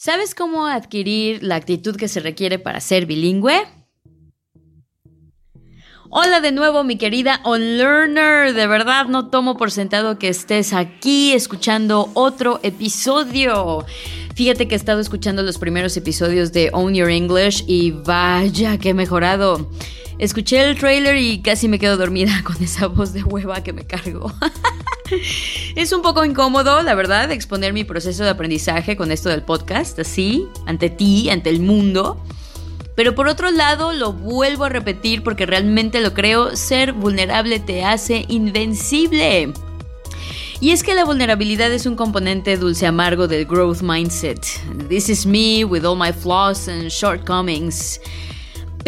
[0.00, 3.66] ¿Sabes cómo adquirir la actitud que se requiere para ser bilingüe?
[6.08, 11.32] Hola de nuevo mi querida Unlearner, de verdad no tomo por sentado que estés aquí
[11.32, 13.84] escuchando otro episodio.
[14.36, 18.90] Fíjate que he estado escuchando los primeros episodios de Own Your English y vaya que
[18.90, 19.68] he mejorado.
[20.20, 23.84] Escuché el trailer y casi me quedo dormida con esa voz de hueva que me
[23.84, 24.32] cargo.
[25.76, 29.98] es un poco incómodo, la verdad, exponer mi proceso de aprendizaje con esto del podcast,
[29.98, 32.22] así, ante ti, ante el mundo.
[32.94, 37.84] Pero por otro lado, lo vuelvo a repetir porque realmente lo creo, ser vulnerable te
[37.84, 39.52] hace invencible.
[40.60, 44.44] Y es que la vulnerabilidad es un componente dulce amargo del growth mindset.
[44.88, 48.00] This is me with all my flaws and shortcomings.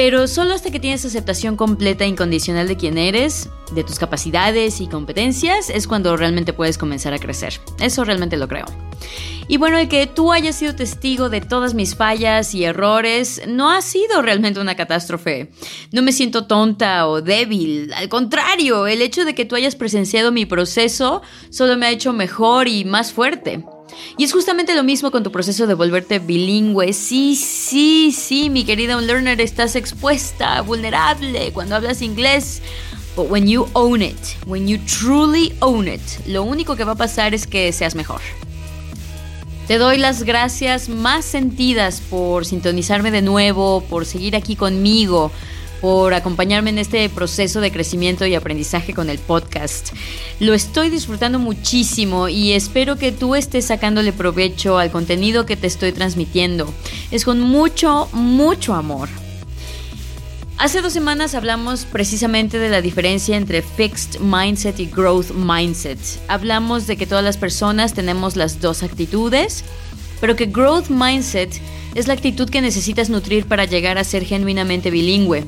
[0.03, 4.81] Pero solo hasta que tienes aceptación completa e incondicional de quién eres, de tus capacidades
[4.81, 7.61] y competencias, es cuando realmente puedes comenzar a crecer.
[7.79, 8.65] Eso realmente lo creo.
[9.47, 13.71] Y bueno, el que tú hayas sido testigo de todas mis fallas y errores no
[13.71, 15.51] ha sido realmente una catástrofe.
[15.93, 17.93] No me siento tonta o débil.
[17.93, 22.15] Al contrario, el hecho de que tú hayas presenciado mi proceso solo me ha hecho
[22.15, 23.67] mejor y más fuerte.
[24.17, 26.93] Y es justamente lo mismo con tu proceso de volverte bilingüe.
[26.93, 32.63] Sí, sí, sí, mi querida unlearner, estás expuesta, vulnerable cuando hablas inglés.
[33.17, 36.97] But when you own it, when you truly own it, lo único que va a
[36.97, 38.21] pasar es que seas mejor.
[39.67, 45.31] Te doy las gracias más sentidas por sintonizarme de nuevo, por seguir aquí conmigo,
[45.81, 49.93] por acompañarme en este proceso de crecimiento y aprendizaje con el podcast.
[50.39, 55.67] Lo estoy disfrutando muchísimo y espero que tú estés sacándole provecho al contenido que te
[55.67, 56.73] estoy transmitiendo.
[57.11, 59.09] Es con mucho, mucho amor.
[60.61, 65.99] Hace dos semanas hablamos precisamente de la diferencia entre fixed mindset y growth mindset.
[66.29, 69.65] Hablamos de que todas las personas tenemos las dos actitudes,
[70.21, 71.59] pero que growth mindset
[71.95, 75.47] es la actitud que necesitas nutrir para llegar a ser genuinamente bilingüe.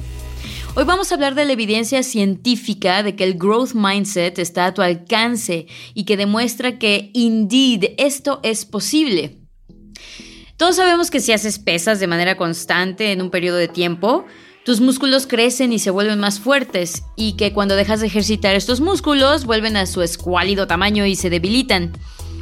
[0.74, 4.72] Hoy vamos a hablar de la evidencia científica de que el growth mindset está a
[4.72, 9.36] tu alcance y que demuestra que indeed esto es posible.
[10.56, 14.24] Todos sabemos que si haces pesas de manera constante en un periodo de tiempo,
[14.64, 18.80] tus músculos crecen y se vuelven más fuertes, y que cuando dejas de ejercitar estos
[18.80, 21.92] músculos vuelven a su escuálido tamaño y se debilitan.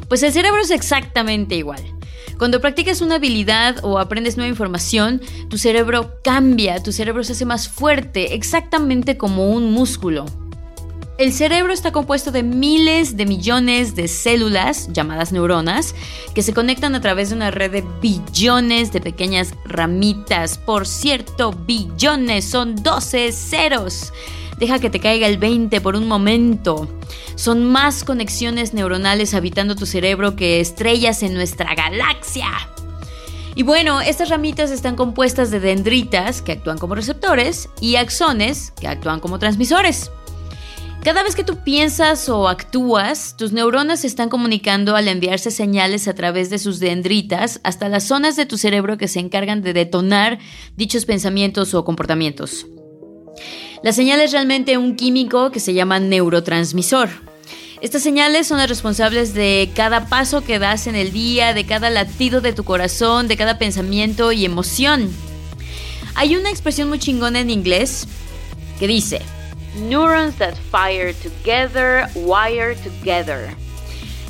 [0.08, 1.99] Pues el cerebro es exactamente igual.
[2.40, 5.20] Cuando practicas una habilidad o aprendes nueva información,
[5.50, 10.24] tu cerebro cambia, tu cerebro se hace más fuerte, exactamente como un músculo.
[11.18, 15.94] El cerebro está compuesto de miles de millones de células, llamadas neuronas,
[16.34, 20.56] que se conectan a través de una red de billones de pequeñas ramitas.
[20.56, 24.14] Por cierto, billones son 12 ceros.
[24.60, 26.86] Deja que te caiga el 20 por un momento.
[27.34, 32.46] Son más conexiones neuronales habitando tu cerebro que estrellas en nuestra galaxia.
[33.54, 38.86] Y bueno, estas ramitas están compuestas de dendritas, que actúan como receptores, y axones, que
[38.86, 40.10] actúan como transmisores.
[41.02, 46.06] Cada vez que tú piensas o actúas, tus neuronas se están comunicando al enviarse señales
[46.06, 49.72] a través de sus dendritas hasta las zonas de tu cerebro que se encargan de
[49.72, 50.38] detonar
[50.76, 52.66] dichos pensamientos o comportamientos.
[53.82, 57.08] La señal es realmente un químico que se llama neurotransmisor.
[57.80, 61.88] Estas señales son las responsables de cada paso que das en el día, de cada
[61.88, 65.10] latido de tu corazón, de cada pensamiento y emoción.
[66.14, 68.06] Hay una expresión muy chingona en inglés
[68.78, 69.22] que dice,
[69.88, 73.56] Neurons that fire together, wire together.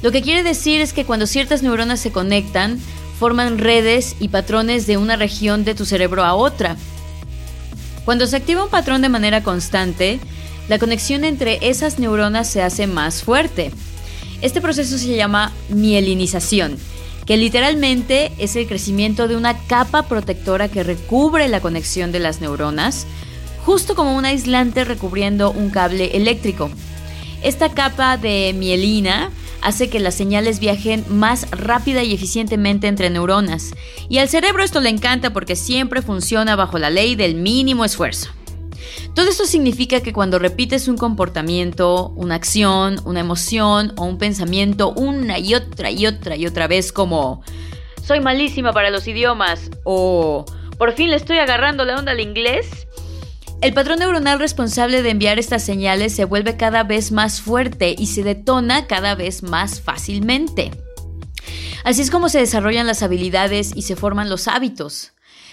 [0.00, 2.78] Lo que quiere decir es que cuando ciertas neuronas se conectan,
[3.18, 6.76] forman redes y patrones de una región de tu cerebro a otra.
[8.04, 10.20] Cuando se activa un patrón de manera constante,
[10.68, 13.72] la conexión entre esas neuronas se hace más fuerte.
[14.40, 16.78] Este proceso se llama mielinización,
[17.26, 22.40] que literalmente es el crecimiento de una capa protectora que recubre la conexión de las
[22.40, 23.06] neuronas,
[23.64, 26.70] justo como un aislante recubriendo un cable eléctrico.
[27.42, 29.30] Esta capa de mielina
[29.62, 33.74] hace que las señales viajen más rápida y eficientemente entre neuronas.
[34.08, 38.30] Y al cerebro esto le encanta porque siempre funciona bajo la ley del mínimo esfuerzo.
[39.14, 44.92] Todo esto significa que cuando repites un comportamiento, una acción, una emoción o un pensamiento
[44.92, 47.42] una y otra y otra y otra vez como
[48.02, 50.44] soy malísima para los idiomas o
[50.78, 52.86] por fin le estoy agarrando la onda al inglés,
[53.62, 58.06] el patrón neuronal responsable de enviar estas señales se vuelve cada vez más fuerte y
[58.06, 60.70] se detona cada vez más fácilmente.
[61.84, 65.12] Así es como se desarrollan las habilidades y se forman los hábitos.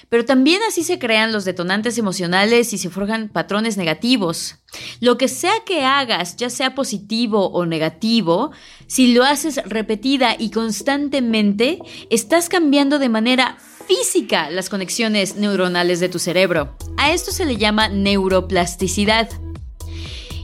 [0.09, 4.55] Pero también así se crean los detonantes emocionales y se forjan patrones negativos.
[5.01, 8.51] Lo que sea que hagas, ya sea positivo o negativo,
[8.87, 13.57] si lo haces repetida y constantemente, estás cambiando de manera
[13.87, 16.75] física las conexiones neuronales de tu cerebro.
[16.97, 19.29] A esto se le llama neuroplasticidad.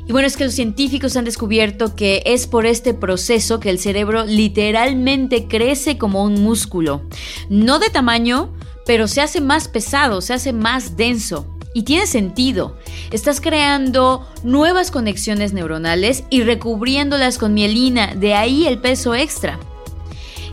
[0.08, 3.80] Y bueno, es que los científicos han descubierto que es por este proceso que el
[3.80, 7.04] cerebro literalmente crece como un músculo.
[7.50, 8.54] No de tamaño,
[8.86, 11.48] pero se hace más pesado, se hace más denso.
[11.74, 12.78] Y tiene sentido.
[13.12, 19.60] Estás creando nuevas conexiones neuronales y recubriéndolas con mielina, de ahí el peso extra.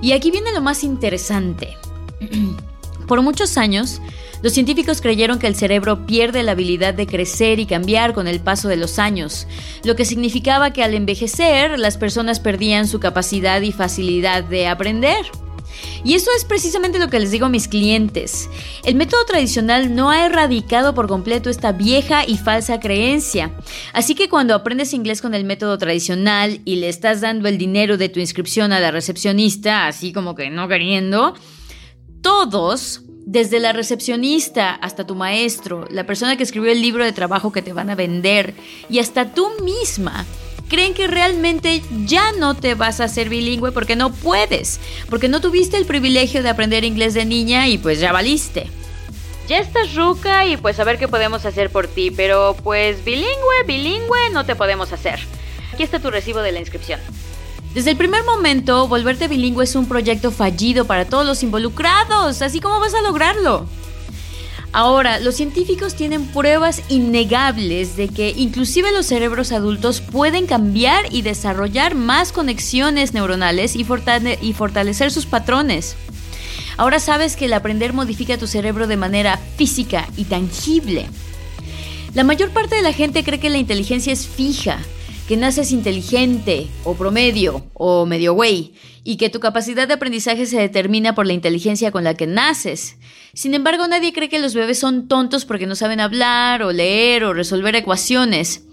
[0.01, 1.77] Y aquí viene lo más interesante.
[3.11, 4.01] Por muchos años,
[4.41, 8.39] los científicos creyeron que el cerebro pierde la habilidad de crecer y cambiar con el
[8.39, 9.49] paso de los años,
[9.83, 15.27] lo que significaba que al envejecer las personas perdían su capacidad y facilidad de aprender.
[16.05, 18.49] Y eso es precisamente lo que les digo a mis clientes.
[18.85, 23.51] El método tradicional no ha erradicado por completo esta vieja y falsa creencia.
[23.93, 27.97] Así que cuando aprendes inglés con el método tradicional y le estás dando el dinero
[27.97, 31.35] de tu inscripción a la recepcionista, así como que no queriendo,
[32.23, 37.53] todos desde la recepcionista hasta tu maestro, la persona que escribió el libro de trabajo
[37.53, 38.55] que te van a vender
[38.89, 40.27] y hasta tú misma
[40.69, 44.81] creen que realmente ya no te vas a ser bilingüe porque no puedes,
[45.11, 48.69] porque no tuviste el privilegio de aprender inglés de niña y pues ya valiste.
[49.49, 53.65] Ya estás ruca y pues a ver qué podemos hacer por ti, pero pues bilingüe,
[53.67, 55.19] bilingüe no te podemos hacer.
[55.73, 57.01] Aquí está tu recibo de la inscripción.
[57.75, 62.59] Desde el primer momento, volverte bilingüe es un proyecto fallido para todos los involucrados, así
[62.59, 63.67] como vas a lograrlo.
[64.73, 71.23] Ahora, los científicos tienen pruebas innegables de que inclusive los cerebros adultos pueden cambiar y
[71.23, 73.87] desarrollar más conexiones neuronales y,
[74.41, 75.97] y, fortalecer sus patrones.
[76.77, 81.07] Ahora sabes que el aprender modifica tu cerebro de manera física y tangible.
[82.15, 84.79] La mayor parte de la gente cree que la inteligencia es fija,
[85.31, 88.75] que naces inteligente o promedio o medio güey
[89.05, 92.97] y que tu capacidad de aprendizaje se determina por la inteligencia con la que naces.
[93.33, 97.23] Sin embargo, nadie cree que los bebés son tontos porque no saben hablar o leer
[97.23, 98.65] o resolver ecuaciones.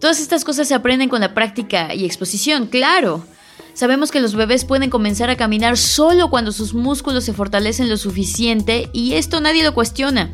[0.00, 3.26] Todas estas cosas se aprenden con la práctica y exposición, claro.
[3.74, 7.96] Sabemos que los bebés pueden comenzar a caminar solo cuando sus músculos se fortalecen lo
[7.96, 10.30] suficiente y esto nadie lo cuestiona.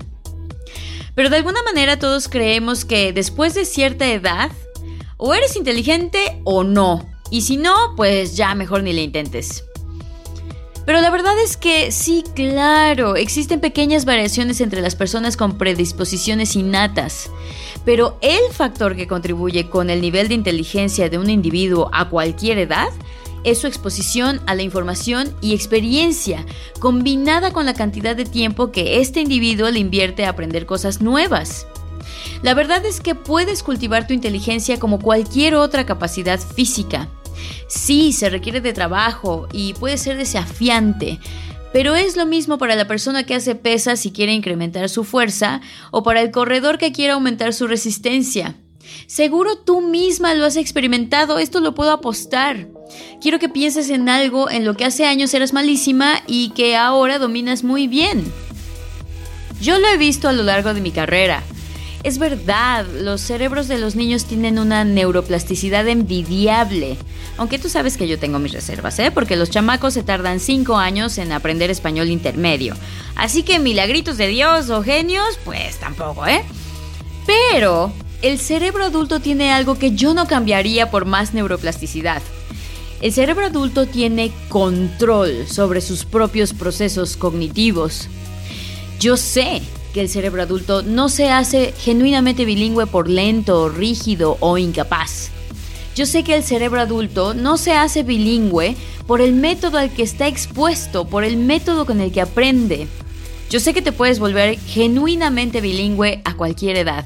[1.15, 4.51] Pero de alguna manera todos creemos que después de cierta edad,
[5.25, 7.09] o eres inteligente o no.
[7.31, 9.65] Y si no, pues ya mejor ni le intentes.
[10.85, 16.57] Pero la verdad es que sí, claro, existen pequeñas variaciones entre las personas con predisposiciones
[16.57, 17.31] innatas,
[17.85, 22.59] pero el factor que contribuye con el nivel de inteligencia de un individuo a cualquier
[22.59, 22.89] edad
[23.45, 26.45] es su exposición a la información y experiencia,
[26.81, 31.69] combinada con la cantidad de tiempo que este individuo le invierte a aprender cosas nuevas.
[32.43, 37.09] La verdad es que puedes cultivar tu inteligencia como cualquier otra capacidad física.
[37.69, 41.19] Sí, se requiere de trabajo y puede ser desafiante,
[41.73, 45.61] pero es lo mismo para la persona que hace pesas y quiere incrementar su fuerza
[45.91, 48.57] o para el corredor que quiere aumentar su resistencia.
[49.07, 52.69] Seguro tú misma lo has experimentado, esto lo puedo apostar.
[53.21, 57.19] Quiero que pienses en algo en lo que hace años eras malísima y que ahora
[57.19, 58.25] dominas muy bien.
[59.61, 61.43] Yo lo he visto a lo largo de mi carrera.
[62.03, 66.97] Es verdad, los cerebros de los niños tienen una neuroplasticidad envidiable.
[67.37, 69.13] Aunque tú sabes que yo tengo mis reservas, ¿eh?
[69.13, 72.75] Porque los chamacos se tardan 5 años en aprender español intermedio.
[73.15, 76.43] Así que milagritos de Dios o genios, pues tampoco, ¿eh?
[77.25, 82.21] Pero el cerebro adulto tiene algo que yo no cambiaría por más neuroplasticidad.
[83.01, 88.09] El cerebro adulto tiene control sobre sus propios procesos cognitivos.
[88.99, 94.59] Yo sé que el cerebro adulto no se hace genuinamente bilingüe por lento, rígido o
[94.59, 95.31] incapaz.
[95.95, 100.03] Yo sé que el cerebro adulto no se hace bilingüe por el método al que
[100.03, 102.89] está expuesto, por el método con el que aprende.
[103.51, 107.05] Yo sé que te puedes volver genuinamente bilingüe a cualquier edad.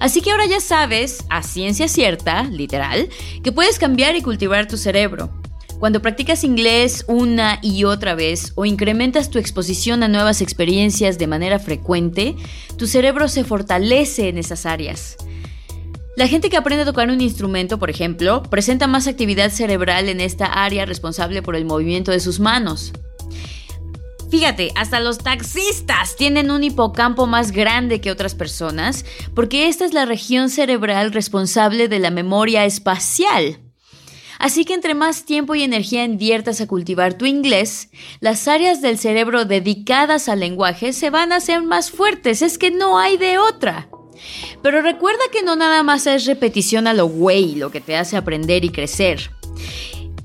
[0.00, 3.08] Así que ahora ya sabes, a ciencia cierta, literal,
[3.42, 5.30] que puedes cambiar y cultivar tu cerebro.
[5.78, 11.26] Cuando practicas inglés una y otra vez o incrementas tu exposición a nuevas experiencias de
[11.26, 12.34] manera frecuente,
[12.78, 15.16] tu cerebro se fortalece en esas áreas.
[16.16, 20.20] La gente que aprende a tocar un instrumento, por ejemplo, presenta más actividad cerebral en
[20.20, 22.94] esta área responsable por el movimiento de sus manos.
[24.30, 29.04] Fíjate, hasta los taxistas tienen un hipocampo más grande que otras personas
[29.34, 33.60] porque esta es la región cerebral responsable de la memoria espacial.
[34.38, 37.90] Así que entre más tiempo y energía inviertas a cultivar tu inglés,
[38.20, 42.42] las áreas del cerebro dedicadas al lenguaje se van a hacer más fuertes.
[42.42, 43.88] Es que no hay de otra.
[44.62, 48.16] Pero recuerda que no nada más es repetición a lo güey lo que te hace
[48.16, 49.30] aprender y crecer.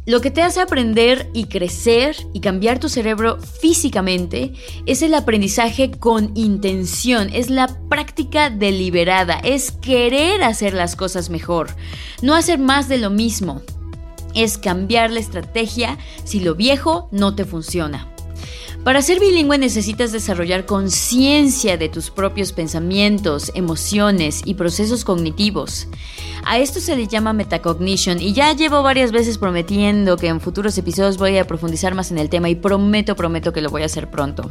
[0.08, 4.52] Lo que te hace aprender y crecer y cambiar tu cerebro físicamente
[4.88, 11.76] es el aprendizaje con intención, es la práctica deliberada, es querer hacer las cosas mejor,
[12.24, 13.62] no hacer más de lo mismo,
[14.36, 18.08] es cambiar la estrategia si lo viejo no te funciona.
[18.84, 25.88] Para ser bilingüe necesitas desarrollar conciencia de tus propios pensamientos, emociones y procesos cognitivos.
[26.46, 30.76] A esto se le llama metacognition y ya llevo varias veces prometiendo que en futuros
[30.80, 33.86] episodios voy a profundizar más en el tema y prometo, prometo que lo voy a
[33.86, 34.50] hacer pronto.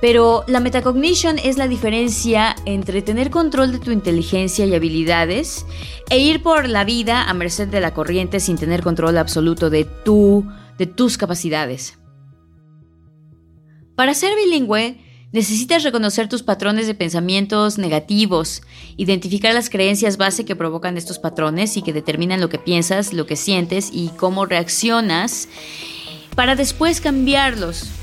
[0.00, 5.66] Pero la metacognition es la diferencia entre tener control de tu inteligencia y habilidades
[6.08, 9.84] e ir por la vida a merced de la corriente sin tener control absoluto de
[9.84, 10.46] tu,
[10.78, 11.98] de tus capacidades.
[13.94, 14.98] Para ser bilingüe,
[15.32, 18.62] necesitas reconocer tus patrones de pensamientos negativos,
[18.96, 23.26] identificar las creencias base que provocan estos patrones y que determinan lo que piensas, lo
[23.26, 25.48] que sientes y cómo reaccionas,
[26.34, 27.99] para después cambiarlos.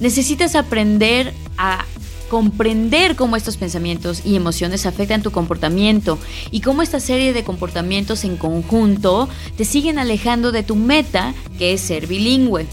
[0.00, 1.84] Necesitas aprender a
[2.28, 6.18] comprender cómo estos pensamientos y emociones afectan tu comportamiento
[6.50, 11.74] y cómo esta serie de comportamientos en conjunto te siguen alejando de tu meta, que
[11.74, 12.66] es ser bilingüe.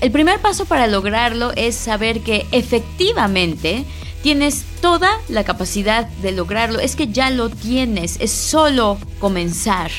[0.00, 3.84] El primer paso para lograrlo es saber que efectivamente
[4.22, 6.80] tienes toda la capacidad de lograrlo.
[6.80, 9.90] Es que ya lo tienes, es solo comenzar.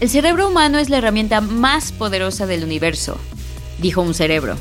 [0.00, 3.18] El cerebro humano es la herramienta más poderosa del universo,
[3.80, 4.56] dijo un cerebro.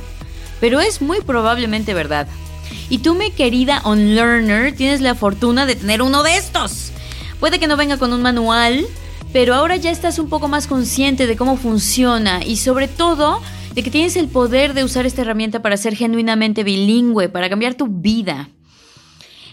[0.60, 2.28] Pero es muy probablemente verdad.
[2.90, 6.92] Y tú, mi querida Unlearner, tienes la fortuna de tener uno de estos.
[7.40, 8.86] Puede que no venga con un manual,
[9.32, 13.42] pero ahora ya estás un poco más consciente de cómo funciona y sobre todo
[13.74, 17.76] de que tienes el poder de usar esta herramienta para ser genuinamente bilingüe, para cambiar
[17.76, 18.50] tu vida.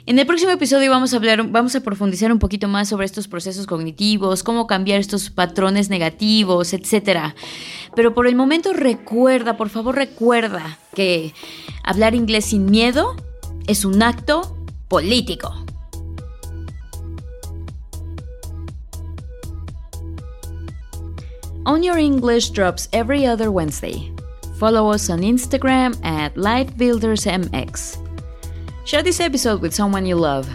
[0.09, 3.27] En el próximo episodio vamos a hablar, vamos a profundizar un poquito más sobre estos
[3.27, 7.35] procesos cognitivos, cómo cambiar estos patrones negativos, etc.
[7.97, 11.35] Pero por el momento recuerda, por favor recuerda que
[11.83, 13.17] hablar inglés sin miedo
[13.67, 15.53] es un acto político.
[21.65, 24.13] On Your English drops every other Wednesday.
[24.61, 28.06] Follow us on Instagram at LifeBuildersMX.
[28.87, 30.49] Share this episode with someone you love.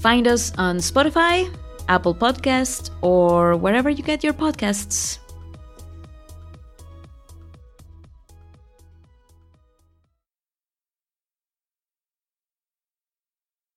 [0.00, 1.46] Find us on Spotify,
[1.88, 5.21] Apple Podcast, or wherever you get your podcasts.